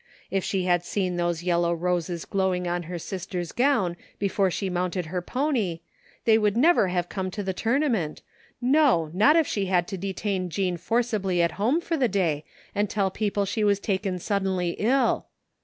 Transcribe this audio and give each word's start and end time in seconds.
If 0.31 0.43
she 0.43 0.63
had 0.63 0.83
seen 0.83 1.17
those 1.17 1.43
yellow 1.43 1.71
roses 1.75 2.25
glowing 2.25 2.67
on 2.67 2.81
her 2.89 2.97
sister's 2.97 3.51
gown 3.51 3.95
before 4.17 4.49
she 4.49 4.67
mounted 4.67 5.05
her 5.05 5.21
pony 5.21 5.81
they 6.25 6.39
would 6.39 6.57
never 6.57 6.87
have 6.87 7.07
come 7.07 7.29
to 7.29 7.43
the 7.43 7.53
tournament, 7.53 8.23
no, 8.59 9.11
not 9.13 9.35
if 9.35 9.45
she 9.45 9.67
had 9.67 9.87
to 9.89 9.99
detain 9.99 10.49
Jean 10.49 10.77
forcibly 10.77 11.39
at 11.43 11.51
home 11.51 11.79
for 11.81 11.97
the 11.97 12.07
day 12.07 12.43
and 12.73 12.89
tell 12.89 13.11
people 13.11 13.45
she 13.45 13.63
was 13.63 13.79
taken 13.79 14.17
suddenly 14.17 14.71
ill! 14.79 15.27